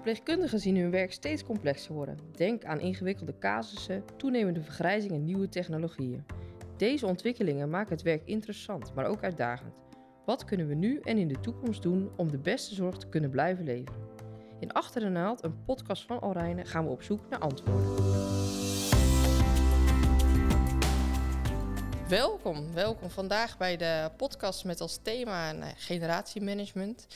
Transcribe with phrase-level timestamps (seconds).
[0.00, 2.18] Verpleegkundigen zien hun werk steeds complexer worden.
[2.36, 6.24] Denk aan ingewikkelde casussen, toenemende vergrijzing en nieuwe technologieën.
[6.76, 9.74] Deze ontwikkelingen maken het werk interessant, maar ook uitdagend.
[10.24, 13.30] Wat kunnen we nu en in de toekomst doen om de beste zorg te kunnen
[13.30, 14.02] blijven leveren?
[14.60, 18.39] In Achter de Naald, een podcast van Alrijnen, gaan we op zoek naar antwoorden.
[22.10, 27.06] Welkom, welkom vandaag bij de podcast met als thema nou, generatiemanagement.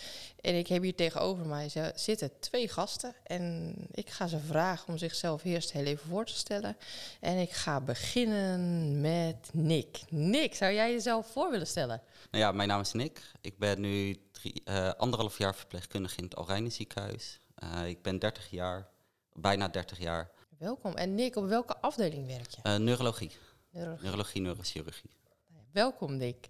[0.40, 4.98] En ik heb hier tegenover mij zitten twee gasten en ik ga ze vragen om
[4.98, 6.76] zichzelf eerst heel even voor te stellen.
[7.20, 10.00] En ik ga beginnen met Nick.
[10.08, 12.02] Nick, zou jij jezelf voor willen stellen?
[12.30, 13.22] Nou ja, mijn naam is Nick.
[13.40, 17.40] Ik ben nu drie, uh, anderhalf jaar verpleegkundige in het Alrijnen ziekenhuis.
[17.64, 18.88] Uh, ik ben 30 jaar,
[19.32, 20.30] bijna 30 jaar.
[20.58, 20.94] Welkom.
[20.94, 22.60] En Nick, op welke afdeling werk je?
[22.62, 23.30] Uh, neurologie.
[23.74, 25.10] Neurologie, Neurologie neurochirurgie.
[25.52, 26.48] Nou welkom, Dick.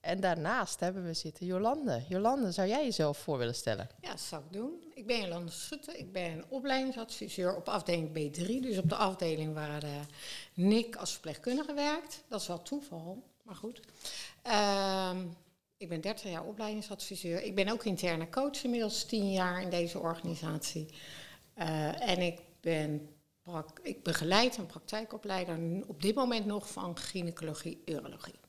[0.00, 2.02] En daarnaast hebben we zitten Jolande.
[2.08, 3.88] Jolande, zou jij jezelf voor willen stellen?
[4.00, 4.92] Ja, dat zou ik doen.
[4.94, 5.98] Ik ben Jolande Schutte.
[5.98, 8.46] Ik ben opleidingsadviseur op afdeling B3.
[8.60, 9.90] Dus op de afdeling waar uh,
[10.54, 12.24] Nick als verpleegkundige werkt.
[12.28, 13.80] Dat is wel toeval, maar goed.
[14.46, 15.16] Uh,
[15.76, 17.42] ik ben 30 jaar opleidingsadviseur.
[17.42, 20.88] Ik ben ook interne coach inmiddels 10 jaar in deze organisatie.
[21.58, 23.08] Uh, en ik ben
[23.82, 28.40] ik begeleid een praktijkopleider op dit moment nog van gynaecologie, urologie.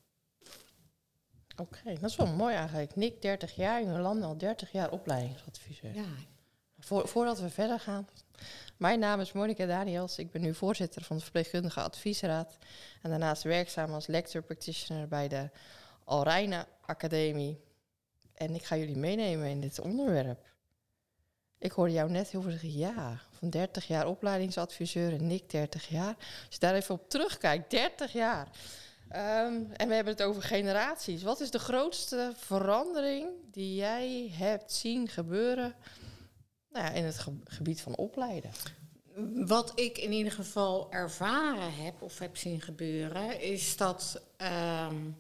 [1.56, 2.96] Oké, dat is wel mooi eigenlijk.
[2.96, 5.96] Nick 30 jaar, Jolande al 30 jaar opleidingsadviseur.
[5.96, 6.06] Ja.
[7.06, 8.08] voordat we verder gaan.
[8.78, 10.18] Mijn naam is Monika Daniels.
[10.18, 12.58] Ik ben nu voorzitter van de Verpleegkundige Adviesraad.
[13.02, 15.50] En daarnaast werkzaam als lecture practitioner bij de
[16.04, 17.60] Alreina Academie.
[18.34, 20.53] En ik ga jullie meenemen in dit onderwerp.
[21.64, 25.88] Ik hoorde jou net heel veel zeggen, ja, van 30 jaar opleidingsadviseur en Nick 30
[25.88, 26.16] jaar.
[26.18, 28.48] Als je daar even op terugkijkt, 30 jaar.
[29.08, 31.24] Um, en we hebben het over generaties.
[31.24, 35.76] Wat is de grootste verandering die jij hebt zien gebeuren
[36.70, 38.52] nou ja, in het gebied van opleiden?
[39.46, 44.22] Wat ik in ieder geval ervaren heb of heb zien gebeuren, is dat,
[44.88, 45.18] um,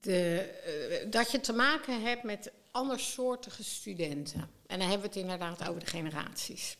[0.00, 0.50] de,
[1.04, 4.50] uh, dat je te maken hebt met andersoortige studenten.
[4.66, 6.76] En dan hebben we het inderdaad over de generaties.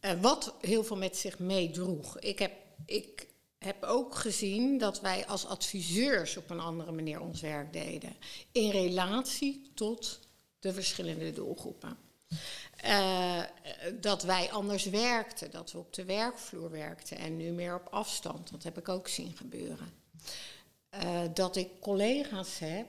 [0.00, 2.18] Uh, wat heel veel met zich meedroeg.
[2.18, 2.52] Ik heb,
[2.86, 3.26] ik
[3.58, 8.16] heb ook gezien dat wij als adviseurs op een andere manier ons werk deden.
[8.52, 10.20] In relatie tot
[10.58, 11.98] de verschillende doelgroepen.
[12.84, 13.42] Uh,
[14.00, 18.50] dat wij anders werkten, dat we op de werkvloer werkten en nu meer op afstand.
[18.50, 19.92] Dat heb ik ook zien gebeuren.
[21.04, 22.88] Uh, dat ik collega's heb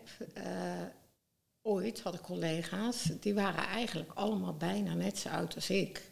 [1.61, 6.11] ooit had ik collega's, die waren eigenlijk allemaal bijna net zo oud als ik.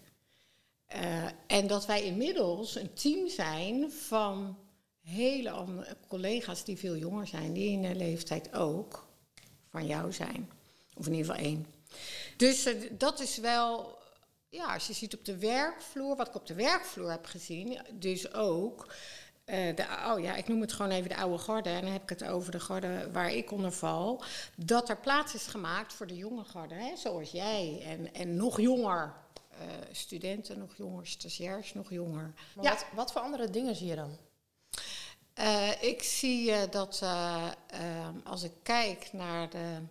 [0.96, 4.58] Uh, en dat wij inmiddels een team zijn van
[5.02, 9.08] hele andere collega's die veel jonger zijn, die in de leeftijd ook
[9.70, 10.50] van jou zijn.
[10.96, 11.66] Of in ieder geval één.
[12.38, 13.98] Dus uh, dat is wel,
[14.50, 18.34] ja, als je ziet op de werkvloer, wat ik op de werkvloer heb gezien, dus
[18.34, 18.94] ook
[19.48, 21.70] de, oh ja, ik noem het gewoon even de oude garde.
[21.70, 24.24] En dan heb ik het over de garde waar ik onder val.
[24.56, 27.82] Dat er plaats is gemaakt voor de jonge garde, hè, zoals jij.
[27.86, 29.14] En, en nog jonger
[29.52, 29.58] uh,
[29.92, 32.34] studenten, nog jonger stagiairs, nog jonger.
[32.56, 32.72] Maar ja.
[32.72, 34.18] wat, wat voor andere dingen zie je dan?
[35.40, 37.04] Uh, ik zie dat
[38.24, 39.82] als ik kijk naar de,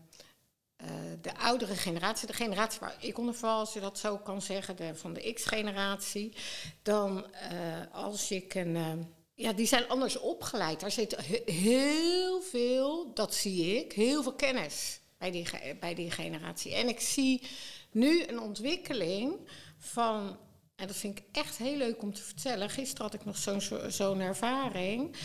[1.20, 4.76] de oudere generatie, de generatie waar ik onder val, als je dat zo kan zeggen,
[4.76, 6.36] de, van de X-generatie,
[6.82, 7.26] dan
[7.92, 10.80] als ik een ja, die zijn anders opgeleid.
[10.80, 15.46] Daar zit heel veel, dat zie ik, heel veel kennis bij die,
[15.80, 16.74] bij die generatie.
[16.74, 17.42] En ik zie
[17.90, 19.48] nu een ontwikkeling
[19.78, 20.38] van,
[20.76, 22.70] en dat vind ik echt heel leuk om te vertellen.
[22.70, 23.36] Gisteren had ik nog
[23.88, 25.16] zo'n ervaring.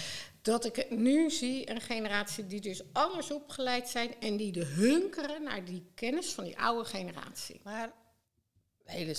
[0.42, 5.44] Dat ik nu zie een generatie die dus anders opgeleid zijn en die de hunkeren
[5.44, 7.62] naar die kennis van die oude generatie.
[7.64, 7.94] Maar
[8.84, 9.16] hele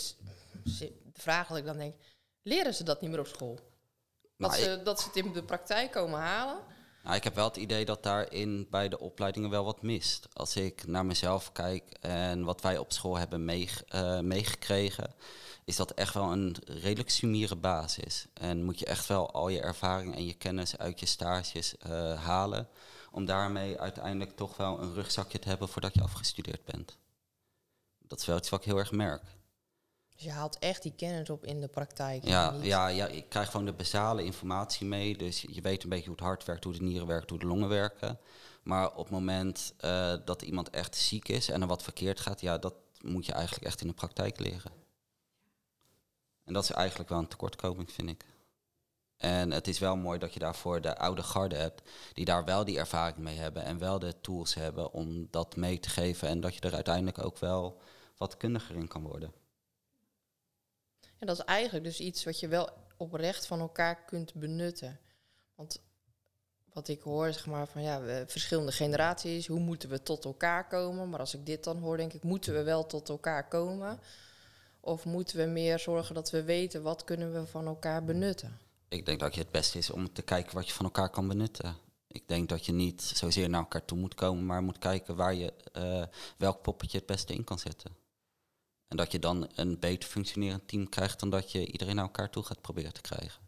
[0.65, 1.95] de vraag dat ik dan denk,
[2.43, 3.72] leren ze dat niet meer op school?
[4.37, 6.59] Dat, ze, dat ze het in de praktijk komen halen?
[7.03, 10.29] Nou, ik heb wel het idee dat daarin bij de opleidingen wel wat mist.
[10.33, 15.15] Als ik naar mezelf kijk en wat wij op school hebben uh, meegekregen,
[15.65, 18.27] is dat echt wel een redelijk sumiere basis.
[18.35, 22.25] En moet je echt wel al je ervaring en je kennis uit je stages uh,
[22.25, 22.69] halen,
[23.11, 26.99] om daarmee uiteindelijk toch wel een rugzakje te hebben voordat je afgestudeerd bent.
[27.99, 29.23] Dat is wel iets wat ik heel erg merk.
[30.23, 32.25] Dus je haalt echt die kennis op in de praktijk.
[32.25, 35.17] Ja, ja, ja, je krijgt gewoon de basale informatie mee.
[35.17, 37.47] Dus je weet een beetje hoe het hart werkt, hoe de nieren werken, hoe de
[37.47, 38.19] longen werken.
[38.63, 42.41] Maar op het moment uh, dat iemand echt ziek is en er wat verkeerd gaat,
[42.41, 44.73] ja, dat moet je eigenlijk echt in de praktijk leren.
[46.45, 48.25] En dat is eigenlijk wel een tekortkoming, vind ik.
[49.17, 52.65] En het is wel mooi dat je daarvoor de oude garde hebt, die daar wel
[52.65, 56.41] die ervaring mee hebben en wel de tools hebben om dat mee te geven en
[56.41, 57.81] dat je er uiteindelijk ook wel
[58.17, 59.33] wat kundiger in kan worden.
[61.23, 64.99] En dat is eigenlijk dus iets wat je wel oprecht van elkaar kunt benutten.
[65.55, 65.81] Want
[66.73, 70.69] wat ik hoor, zeg maar, van ja, we, verschillende generaties, hoe moeten we tot elkaar
[70.69, 71.11] komen?
[71.11, 74.01] Maar als ik dit dan hoor, denk ik, moeten we wel tot elkaar komen?
[74.81, 78.59] Of moeten we meer zorgen dat we weten wat kunnen we van elkaar benutten?
[78.89, 81.29] Ik denk dat je het beste is om te kijken wat je van elkaar kan
[81.29, 81.77] benutten.
[82.07, 85.35] Ik denk dat je niet zozeer naar elkaar toe moet komen, maar moet kijken waar
[85.35, 86.05] je uh,
[86.37, 88.02] welk poppetje het beste in kan zetten.
[88.93, 92.31] En dat je dan een beter functionerend team krijgt dan dat je iedereen naar elkaar
[92.31, 93.41] toe gaat proberen te krijgen.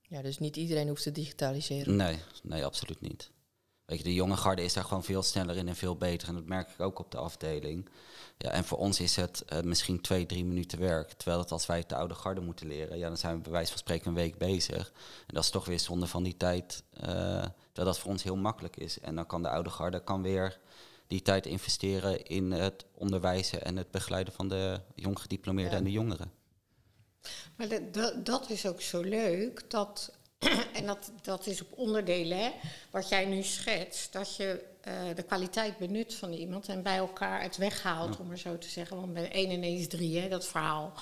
[0.00, 1.96] Ja, dus niet iedereen hoeft te digitaliseren.
[1.96, 3.30] Nee, nee, absoluut niet.
[3.84, 6.28] Weet je, de jonge garde is daar gewoon veel sneller in en veel beter.
[6.28, 7.88] En dat merk ik ook op de afdeling.
[8.36, 11.12] Ja, en voor ons is het uh, misschien twee, drie minuten werk.
[11.12, 13.52] Terwijl het als wij het de oude garde moeten leren, ja, dan zijn we bij
[13.52, 14.92] wijze van spreken een week bezig.
[15.26, 16.82] En dat is toch weer zonde van die tijd.
[16.92, 19.00] Uh, terwijl dat voor ons heel makkelijk is.
[19.00, 20.58] En dan kan de oude garde kan weer
[21.08, 25.78] die tijd investeren in het onderwijzen en het begeleiden van de jonggediplomeerden ja.
[25.78, 26.32] en de jongeren.
[27.56, 30.12] Maar dat, dat is ook zo leuk, dat,
[30.78, 32.50] en dat, dat is op onderdelen, hè,
[32.90, 37.42] wat jij nu schetst, dat je uh, de kwaliteit benut van iemand en bij elkaar
[37.42, 38.20] het weghaalt, ja.
[38.20, 38.96] om maar zo te zeggen.
[38.96, 40.92] Want bij 1 en 1 is 3, hè, dat verhaal.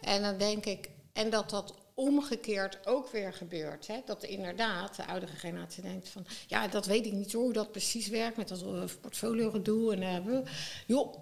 [0.00, 3.86] En dan denk ik, en dat dat omgekeerd ook weer gebeurt.
[3.86, 4.00] Hè?
[4.04, 6.26] Dat inderdaad de oudere generatie denkt van...
[6.46, 9.96] ja, dat weet ik niet hoe dat precies werkt met dat uh, portfolio gedoe.
[9.96, 10.38] En, uh,
[10.86, 11.14] joh,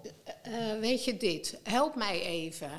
[0.47, 2.71] uh, weet je dit, help mij even.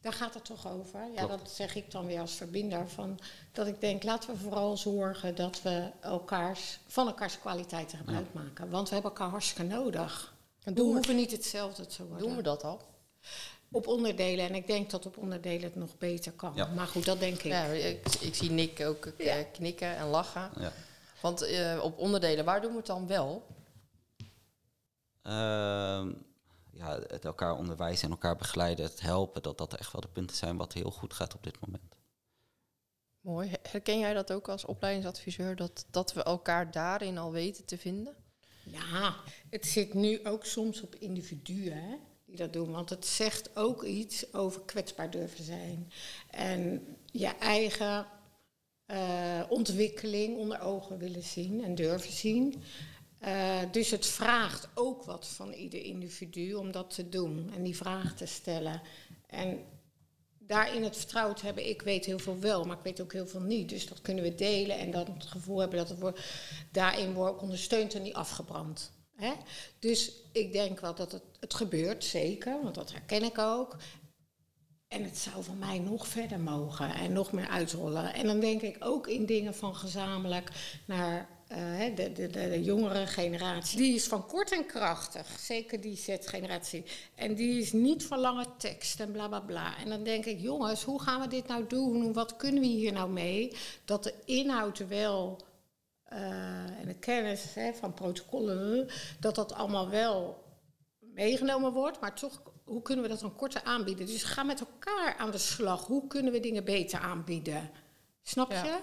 [0.00, 1.00] Daar gaat het toch over.
[1.14, 2.88] Ja, dat zeg ik dan weer als verbinder.
[2.88, 3.18] Van,
[3.52, 8.40] dat ik denk, laten we vooral zorgen dat we elkaars, van elkaars kwaliteiten gebruik ja.
[8.40, 8.70] maken.
[8.70, 10.34] Want we hebben elkaar hartstikke nodig.
[10.64, 12.26] En we hoeven niet hetzelfde te worden.
[12.26, 12.80] Doen we dat al?
[13.70, 14.48] Op onderdelen.
[14.48, 16.52] En ik denk dat op onderdelen het nog beter kan.
[16.54, 16.66] Ja.
[16.66, 17.44] Maar goed, dat denk ik.
[17.44, 19.42] Ja, ik, ik zie Nick ook ja.
[19.42, 20.50] knikken en lachen.
[20.58, 20.72] Ja.
[21.20, 23.46] Want uh, op onderdelen, waar doen we het dan wel?
[25.22, 25.32] Uh,
[26.70, 30.36] ja, het elkaar onderwijzen en elkaar begeleiden, het helpen, dat dat echt wel de punten
[30.36, 31.96] zijn wat heel goed gaat op dit moment.
[33.20, 33.52] Mooi.
[33.62, 38.16] Herken jij dat ook als opleidingsadviseur, dat, dat we elkaar daarin al weten te vinden?
[38.62, 39.14] Ja,
[39.50, 41.96] het zit nu ook soms op individuen hè,
[42.36, 42.70] dat doen.
[42.72, 45.92] Want het zegt ook iets over kwetsbaar durven zijn.
[46.30, 48.06] En je eigen
[48.86, 52.62] uh, ontwikkeling onder ogen willen zien en durven zien.
[53.24, 57.76] Uh, dus het vraagt ook wat van ieder individu om dat te doen en die
[57.76, 58.82] vraag te stellen.
[59.26, 59.58] En
[60.38, 63.26] daarin het vertrouwen te hebben, ik weet heel veel wel, maar ik weet ook heel
[63.26, 63.68] veel niet.
[63.68, 66.20] Dus dat kunnen we delen en dan het gevoel hebben dat wordt,
[66.72, 68.92] daarin wordt ondersteund en niet afgebrand.
[69.16, 69.32] Hè?
[69.78, 73.76] Dus ik denk wel dat het, het gebeurt, zeker, want dat herken ik ook.
[74.88, 78.14] En het zou van mij nog verder mogen en nog meer uitrollen.
[78.14, 80.50] En dan denk ik ook in dingen van gezamenlijk
[80.84, 83.78] naar uh, de, de, de, jongere generatie.
[83.78, 86.84] Die is van kort en krachtig, zeker die Z-generatie.
[87.14, 89.78] En die is niet van lange tekst en bla bla bla.
[89.78, 92.12] En dan denk ik, jongens, hoe gaan we dit nou doen?
[92.12, 93.52] Wat kunnen we hier nou mee?
[93.84, 95.40] Dat de inhoud wel
[96.78, 98.88] en de kennis hè, van protocollen,
[99.20, 100.44] dat dat allemaal wel
[100.98, 104.06] meegenomen wordt, maar toch hoe kunnen we dat dan korter aanbieden?
[104.06, 105.86] Dus ga met elkaar aan de slag.
[105.86, 107.70] Hoe kunnen we dingen beter aanbieden?
[108.22, 108.56] Snap je?
[108.56, 108.80] Ja.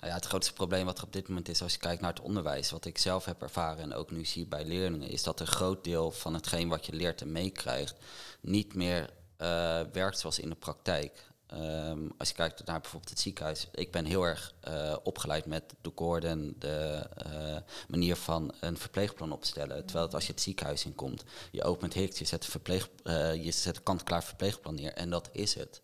[0.00, 2.12] Nou ja, het grootste probleem wat er op dit moment is als je kijkt naar
[2.12, 5.40] het onderwijs, wat ik zelf heb ervaren en ook nu zie bij leerlingen, is dat
[5.40, 7.96] een groot deel van hetgeen wat je leert en meekrijgt
[8.40, 11.29] niet meer uh, werkt zoals in de praktijk.
[11.54, 13.68] Um, als je kijkt naar bijvoorbeeld het ziekenhuis.
[13.72, 17.56] Ik ben heel erg uh, opgeleid met de Gordon, de uh,
[17.88, 19.86] manier van een verpleegplan opstellen.
[19.86, 23.76] Terwijl als je het ziekenhuis inkomt, je opent Hicks, je zet, verpleeg, uh, je zet
[23.76, 25.82] een kant-klaar verpleegplan neer en dat is het.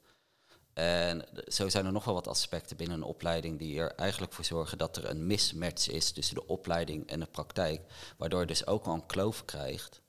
[0.73, 4.45] En zo zijn er nog wel wat aspecten binnen een opleiding die er eigenlijk voor
[4.45, 7.81] zorgen dat er een mismatch is tussen de opleiding en de praktijk.
[8.17, 10.01] Waardoor je dus ook wel een kloof krijgt.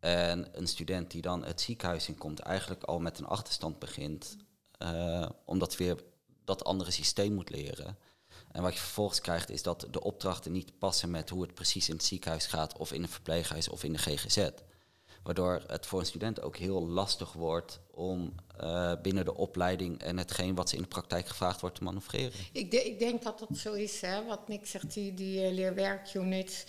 [0.00, 4.36] En een student die dan het ziekenhuis inkomt, eigenlijk al met een achterstand begint,
[4.78, 6.04] uh, omdat weer
[6.44, 7.98] dat andere systeem moet leren.
[8.52, 11.88] En wat je vervolgens krijgt is dat de opdrachten niet passen met hoe het precies
[11.88, 14.48] in het ziekenhuis gaat, of in een verpleeghuis of in de GGZ.
[15.22, 20.18] Waardoor het voor een student ook heel lastig wordt om uh, binnen de opleiding en
[20.18, 22.32] hetgeen wat ze in de praktijk gevraagd wordt te manoeuvreren.
[22.52, 26.64] Ik, ik denk dat dat zo is, hè, wat Nick zegt, die, die uh, leerwerkunits.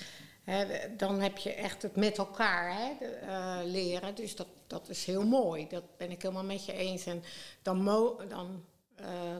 [0.97, 4.15] Dan heb je echt het met elkaar uh, leren.
[4.15, 5.67] Dus dat, dat is heel mooi.
[5.67, 7.05] Dat ben ik helemaal met je eens.
[7.05, 7.23] En
[7.61, 7.85] dan,
[8.29, 8.63] dan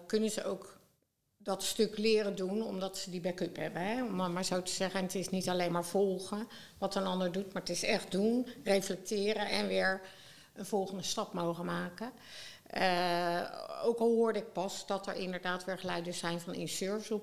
[0.06, 0.80] kunnen ze ook
[1.38, 3.82] dat stuk leren doen, omdat ze die backup hebben.
[3.82, 4.04] Hè?
[4.04, 6.48] Om maar zo te zeggen, en het is niet alleen maar volgen
[6.78, 10.02] wat een ander doet, maar het is echt doen, reflecteren en weer
[10.54, 12.12] een volgende stap mogen maken.
[13.84, 17.14] ook al hoorde ik pas dat er inderdaad weer geluiden zijn van in service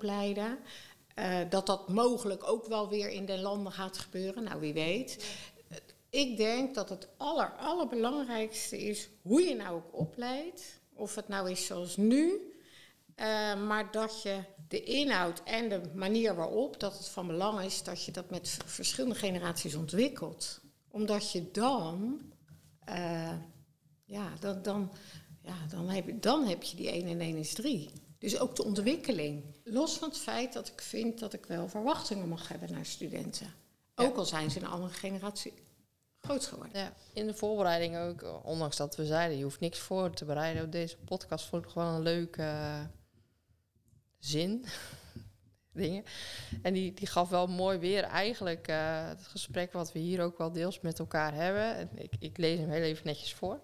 [1.17, 1.51] opleiden.
[1.51, 4.45] dat dat mogelijk ook wel weer in de landen gaat gebeuren.
[4.45, 5.25] Nou, wie weet.
[6.11, 10.81] Ik denk dat het aller, allerbelangrijkste is hoe je nou ook opleidt.
[10.95, 12.53] Of het nou is zoals nu,
[13.67, 18.05] maar dat je de inhoud en de manier waarop, dat het van belang is dat
[18.05, 20.61] je dat met verschillende generaties ontwikkelt.
[20.91, 22.21] Omdat je dan,
[22.89, 23.33] uh,
[24.05, 24.93] ja, dan, dan,
[25.43, 27.91] ja dan, heb, dan heb je die 1 en 1 is 3.
[28.19, 29.45] Dus ook de ontwikkeling.
[29.65, 33.55] Los van het feit dat ik vind dat ik wel verwachtingen mag hebben naar studenten.
[33.95, 35.53] Ook al zijn ze een andere generatie
[36.21, 36.81] groot geworden.
[36.81, 40.65] Ja, in de voorbereiding ook, ondanks dat we zeiden, je hoeft niks voor te bereiden
[40.65, 42.89] op deze podcast, vond ik gewoon een leuke
[44.19, 44.65] zin.
[45.77, 46.05] dingen.
[46.63, 50.39] En die, die gaf wel mooi weer eigenlijk uh, het gesprek wat we hier ook
[50.39, 51.77] wel deels met elkaar hebben.
[51.77, 53.61] En ik, ik lees hem heel even netjes voor.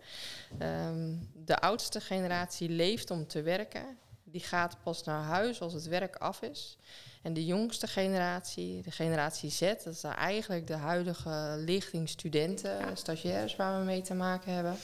[0.62, 3.98] Um, de oudste generatie leeft om te werken.
[4.32, 6.78] Die gaat pas naar huis als het werk af is.
[7.22, 13.56] En de jongste generatie, de generatie Z, dat is eigenlijk de huidige lichting studenten, stagiaires
[13.56, 14.76] waar we mee te maken hebben.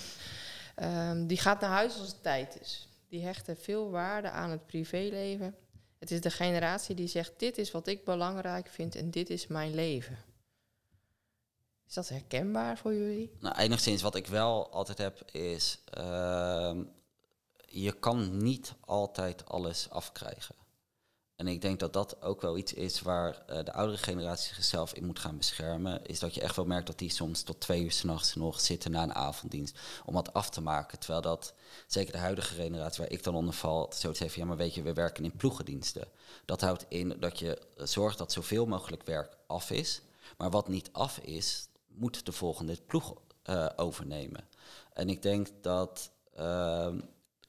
[0.82, 2.88] Um, die gaat naar huis als het tijd is.
[3.08, 5.54] Die hechten veel waarde aan het privéleven.
[5.98, 9.46] Het is de generatie die zegt: Dit is wat ik belangrijk vind en dit is
[9.46, 10.18] mijn leven.
[11.88, 13.30] Is dat herkenbaar voor jullie?
[13.40, 16.78] Nou, enigszins wat ik wel altijd heb is: uh,
[17.68, 20.54] je kan niet altijd alles afkrijgen.
[21.38, 24.92] En ik denk dat dat ook wel iets is waar uh, de oudere generatie zichzelf
[24.94, 26.06] in moet gaan beschermen.
[26.06, 28.90] Is dat je echt wel merkt dat die soms tot twee uur s'nachts nog zitten
[28.90, 30.98] na een avonddienst om wat af te maken.
[30.98, 31.54] Terwijl dat,
[31.86, 34.82] zeker de huidige generatie waar ik dan onder val, zoiets heeft ja maar weet je,
[34.82, 36.08] we werken in ploegendiensten.
[36.44, 40.02] Dat houdt in dat je zorgt dat zoveel mogelijk werk af is.
[40.36, 44.48] Maar wat niet af is, moet de volgende ploeg uh, overnemen.
[44.92, 46.10] En ik denk dat...
[46.38, 46.94] Uh,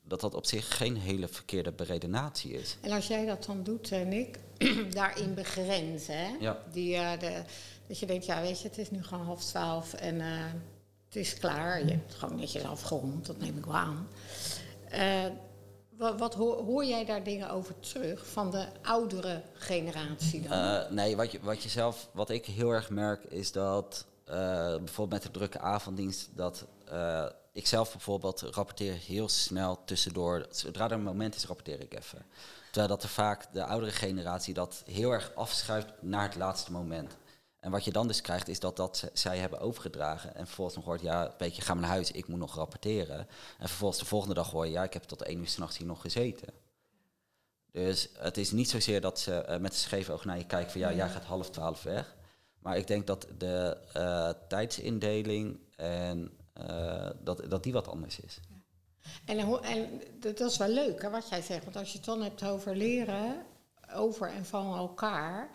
[0.09, 2.77] dat dat op zich geen hele verkeerde beredenatie is.
[2.81, 4.39] En als jij dat dan doet, en ik,
[4.91, 6.35] daarin begrenzen, hè?
[6.39, 6.57] Ja.
[6.71, 7.43] Die, uh, de,
[7.87, 10.25] dat je denkt, ja weet je, het is nu gewoon half twaalf en uh,
[11.05, 11.85] het is klaar.
[11.85, 14.07] Je hebt gewoon netjes afgerond, dat neem ik wel aan.
[14.93, 15.25] Uh,
[15.97, 20.85] wat, wat hoor, hoor, jij daar dingen over terug van de oudere generatie dan?
[20.93, 25.23] nee, wat je, wat je zelf, wat ik heel erg merk is dat bijvoorbeeld met
[25.23, 26.65] de drukke avonddienst, dat
[27.53, 30.45] ik zelf bijvoorbeeld rapporteer heel snel tussendoor.
[30.49, 32.25] Zodra er een moment is, rapporteer ik even.
[32.65, 37.17] Terwijl dat er vaak de oudere generatie dat heel erg afschuift naar het laatste moment.
[37.59, 40.35] En wat je dan dus krijgt, is dat dat zij hebben overgedragen.
[40.35, 43.27] En vervolgens nog hoort, ja, weet je, ga maar naar huis, ik moet nog rapporteren.
[43.57, 45.87] En vervolgens de volgende dag hoor je, ja, ik heb tot één uur s'nachts hier
[45.87, 46.53] nog gezeten.
[47.71, 50.71] Dus het is niet zozeer dat ze uh, met een scheef oog naar je kijken
[50.71, 52.15] van, ja, jij gaat half twaalf weg.
[52.59, 56.38] Maar ik denk dat de uh, tijdsindeling en
[56.69, 58.39] uh, dat, dat die wat anders is.
[59.25, 62.21] En, en dat is wel leuk hè, wat jij zegt, want als je het dan
[62.21, 63.45] hebt over leren,
[63.93, 65.49] over en van elkaar,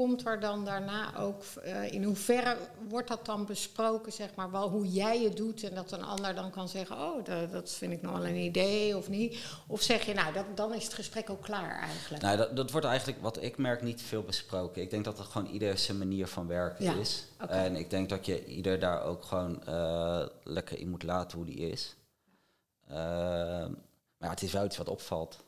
[0.00, 2.56] komt er dan daarna ook, uh, in hoeverre
[2.88, 6.34] wordt dat dan besproken, zeg maar, wel hoe jij het doet en dat een ander
[6.34, 9.38] dan kan zeggen, oh, dat, dat vind ik nog wel een idee of niet?
[9.66, 12.22] Of zeg je, nou, dat, dan is het gesprek ook klaar eigenlijk?
[12.22, 14.82] Nou, dat, dat wordt eigenlijk, wat ik merk, niet veel besproken.
[14.82, 17.26] Ik denk dat het gewoon ieder zijn manier van werken is.
[17.48, 21.46] En ik denk dat je ieder daar ook gewoon uh, lekker in moet laten hoe
[21.46, 21.96] die is.
[22.90, 22.96] Uh,
[24.16, 25.38] maar het is wel iets wat opvalt.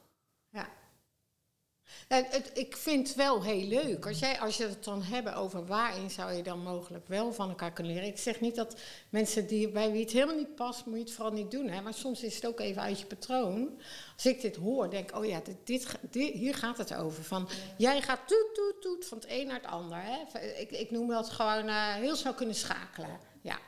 [2.09, 4.07] Het, ik vind het wel heel leuk.
[4.07, 7.49] Als, jij, als je het dan hebben over waarin zou je dan mogelijk wel van
[7.49, 8.09] elkaar kunnen leren.
[8.09, 8.77] Ik zeg niet dat
[9.09, 11.69] mensen die, bij wie het helemaal niet past, moet je het vooral niet doen.
[11.69, 11.81] Hè?
[11.81, 13.81] Maar soms is het ook even uit je patroon.
[14.15, 17.25] Als ik dit hoor, denk ik, oh ja, dit, hier gaat het over.
[17.25, 19.99] Van, jij gaat toet, toet, toet van het een naar het ander.
[20.03, 20.41] Hè?
[20.41, 23.19] Ik, ik noem dat gewoon uh, heel snel kunnen schakelen.
[23.41, 23.59] Ja.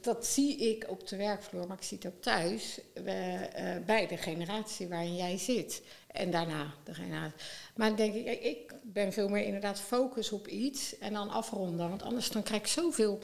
[0.00, 4.06] Dat, zie ik op de werkvloer, maar ik zie het ook thuis uh, uh, bij
[4.06, 5.82] de generatie waarin jij zit.
[6.06, 7.46] En daarna de generatie.
[7.74, 11.88] Maar dan denk ik, ik ben veel meer inderdaad focus op iets en dan afronden.
[11.88, 13.18] Want anders dan krijg ik zoveel,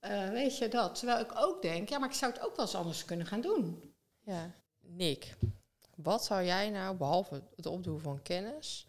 [0.00, 0.94] uh, weet je dat.
[0.94, 3.40] Terwijl ik ook denk, ja, maar ik zou het ook wel eens anders kunnen gaan
[3.40, 3.94] doen.
[4.20, 5.36] Ja, Nick,
[5.96, 8.86] wat zou jij nou, behalve het opdoen van kennis,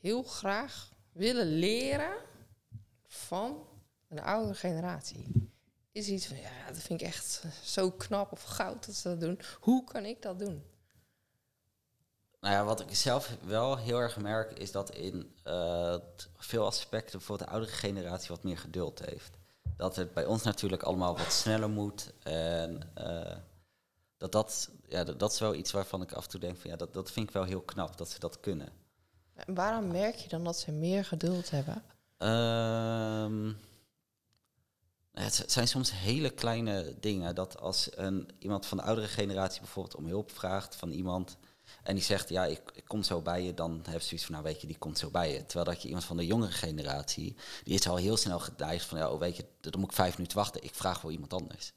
[0.00, 2.16] heel graag willen leren
[3.06, 3.66] van
[4.08, 5.49] een oudere generatie?
[5.92, 9.20] Is iets van, ja, dat vind ik echt zo knap of goud dat ze dat
[9.20, 9.40] doen.
[9.60, 10.64] Hoe kan ik dat doen?
[12.40, 15.96] Nou ja, wat ik zelf wel heel erg merk, is dat in uh,
[16.36, 19.38] veel aspecten voor de oudere generatie wat meer geduld heeft.
[19.76, 22.12] Dat het bij ons natuurlijk allemaal wat sneller moet.
[22.22, 23.36] En uh,
[24.16, 26.70] dat, dat, ja, dat, dat, is wel iets waarvan ik af en toe denk van
[26.70, 28.68] ja, dat, dat vind ik wel heel knap dat ze dat kunnen.
[29.34, 31.82] En waarom merk je dan dat ze meer geduld hebben?
[32.18, 33.58] Um,
[35.20, 37.34] Het zijn soms hele kleine dingen.
[37.34, 41.36] Dat als een, iemand van de oudere generatie bijvoorbeeld om hulp vraagt van iemand.
[41.82, 43.54] En die zegt, ja, ik, ik kom zo bij je.
[43.54, 45.46] Dan heb je zoiets van, nou weet je, die komt zo bij je.
[45.46, 48.98] Terwijl dat je iemand van de jongere generatie, die is al heel snel gedijst van,
[48.98, 50.62] ja, oh, weet je, dan moet ik vijf minuten wachten.
[50.62, 51.72] Ik vraag voor iemand anders.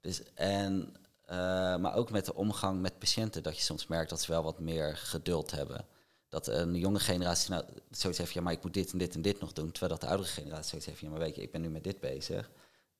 [0.00, 0.94] Dus, en,
[1.30, 1.36] uh,
[1.76, 4.58] maar ook met de omgang met patiënten, dat je soms merkt dat ze wel wat
[4.58, 5.86] meer geduld hebben.
[6.28, 9.22] Dat een jonge generatie nou, zoiets heeft, ja, maar ik moet dit en dit en
[9.22, 9.70] dit nog doen.
[9.70, 11.84] Terwijl dat de oudere generatie zoiets heeft, ja, maar weet je, ik ben nu met
[11.84, 12.50] dit bezig.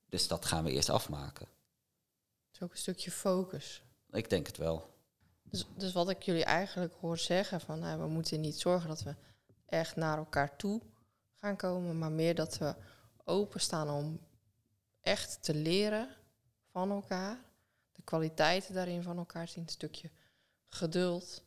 [0.09, 1.47] Dus dat gaan we eerst afmaken.
[2.47, 3.83] Het is ook een stukje focus.
[4.11, 4.97] Ik denk het wel.
[5.43, 9.03] Dus, dus wat ik jullie eigenlijk hoor zeggen, van nou, we moeten niet zorgen dat
[9.03, 9.15] we
[9.67, 10.81] echt naar elkaar toe
[11.35, 12.75] gaan komen, maar meer dat we
[13.25, 14.21] openstaan om
[15.01, 16.09] echt te leren
[16.71, 17.39] van elkaar.
[17.93, 20.11] De kwaliteiten daarin van elkaar zien, een stukje
[20.69, 21.43] geduld,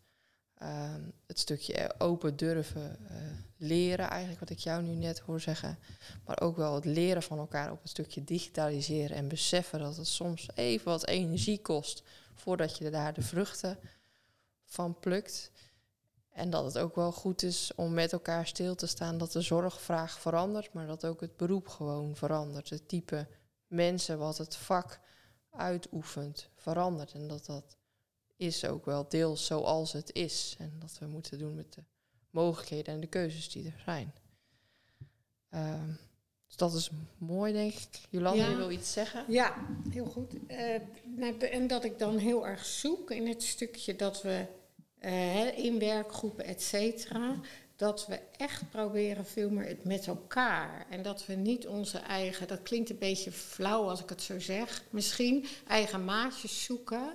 [0.62, 3.18] Ehm, het stukje open durven uh,
[3.58, 5.80] leren, eigenlijk wat ik jou nu net hoor zeggen.
[6.26, 10.08] Maar ook wel het leren van elkaar op het stukje digitaliseren en beseffen dat het
[10.08, 12.04] soms even wat energie kost
[12.36, 13.80] voordat je daar de vruchten
[14.66, 15.52] van plukt.
[16.30, 19.42] En dat het ook wel goed is om met elkaar stil te staan dat de
[19.42, 22.70] zorgvraag verandert, maar dat ook het beroep gewoon verandert.
[22.70, 23.28] Het type
[23.68, 25.00] mensen wat het vak
[25.52, 27.14] uitoefent verandert.
[27.14, 27.80] En dat dat
[28.42, 30.56] is ook wel deels zoals het is.
[30.60, 31.84] En dat we moeten doen met de
[32.30, 34.14] mogelijkheden en de keuzes die er zijn.
[35.54, 35.74] Uh,
[36.48, 38.00] dus dat is mooi, denk ik.
[38.10, 39.26] Jolanda, je wil iets zeggen?
[39.28, 39.56] Ja,
[39.90, 40.34] heel goed.
[40.48, 44.46] Uh, en dat ik dan heel erg zoek in het stukje dat we
[45.00, 47.40] uh, in werkgroepen, et cetera,
[47.76, 50.86] dat we echt proberen veel meer het met elkaar.
[50.90, 54.40] En dat we niet onze eigen, dat klinkt een beetje flauw als ik het zo
[54.40, 57.14] zeg, misschien eigen maatjes zoeken.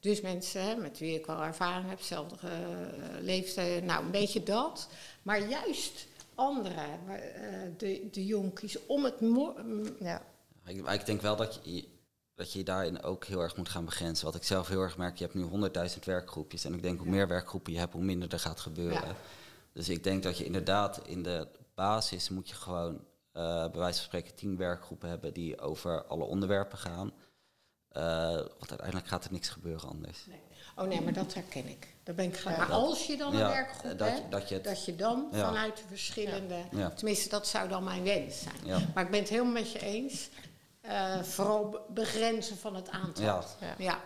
[0.00, 2.50] Dus mensen met wie ik wel ervaring heb, dezelfde uh,
[3.20, 4.88] leeftijd, nou een beetje dat.
[5.22, 7.14] Maar juist anderen, uh,
[7.76, 9.14] de, de jonkies, om het...
[10.00, 10.22] Ja.
[10.66, 11.88] Ik, ik, denk wel dat je,
[12.34, 14.24] dat je daarin ook heel erg moet gaan begrenzen.
[14.24, 16.64] Wat ik zelf heel erg merk, je hebt nu 100.000 werkgroepjes.
[16.64, 19.08] En ik denk hoe meer werkgroepen je hebt, hoe minder er gaat gebeuren.
[19.08, 19.16] Ja.
[19.72, 23.96] Dus ik denk dat je inderdaad in de basis moet je gewoon uh, bij wijze
[23.98, 27.12] van spreken tien werkgroepen hebben die over alle onderwerpen gaan.
[27.96, 30.26] Uh, want uiteindelijk gaat er niks gebeuren anders.
[30.26, 30.40] Nee.
[30.76, 31.94] Oh nee, maar dat herken ik.
[32.02, 32.56] Daar ben ik graag.
[32.56, 35.82] maar als je dan een werkgroep dat, hebt, dat je, dat je dan vanuit de
[35.88, 36.56] verschillende...
[36.94, 38.90] Tenminste, dat zou dan mijn wens zijn.
[38.94, 40.28] Maar ik ben het helemaal met je eens.
[40.82, 43.24] Uh, vooral begrenzen van het aantal.
[43.24, 43.44] Ja.
[43.78, 44.00] ja.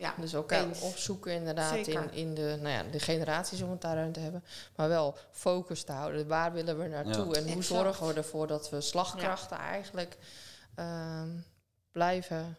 [0.00, 4.12] Ja, dus elkaar opzoeken inderdaad in, in de, nou ja, de generaties om het daarin
[4.12, 4.44] te hebben.
[4.76, 6.26] Maar wel focus te houden.
[6.26, 7.36] Waar willen we naartoe?
[7.36, 10.16] En hoe zorgen we ervoor dat we slagkrachten eigenlijk
[10.78, 11.22] uh,
[11.92, 12.56] blijven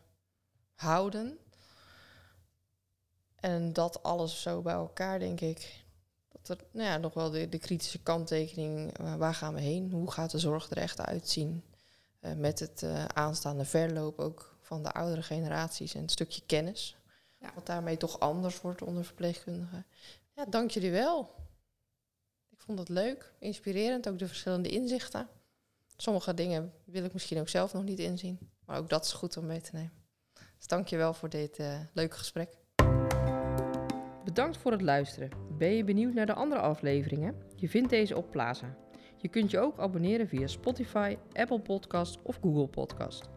[0.81, 1.37] houden.
[3.35, 5.83] En dat alles zo bij elkaar, denk ik.
[6.31, 9.91] Dat er nou ja, nog wel de, de kritische kanttekening, uh, waar gaan we heen?
[9.91, 11.63] Hoe gaat de zorg er echt uitzien?
[12.21, 16.97] Uh, met het uh, aanstaande verloop ook van de oudere generaties en een stukje kennis.
[17.39, 17.51] Ja.
[17.55, 19.85] Wat daarmee toch anders wordt onder verpleegkundigen.
[20.35, 21.35] Ja, dank jullie wel.
[22.49, 25.27] Ik vond het leuk, inspirerend, ook de verschillende inzichten.
[25.97, 28.39] Sommige dingen wil ik misschien ook zelf nog niet inzien.
[28.65, 30.00] Maar ook dat is goed om mee te nemen.
[30.61, 32.49] Dus dank je wel voor dit uh, leuke gesprek.
[34.23, 35.29] Bedankt voor het luisteren.
[35.57, 37.35] Ben je benieuwd naar de andere afleveringen?
[37.55, 38.75] Je vindt deze op Plaza.
[39.17, 43.29] Je kunt je ook abonneren via Spotify, Apple Podcast of Google Podcast.